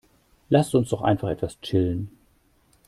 [0.49, 2.09] Lass uns doch einfach etwas chillen.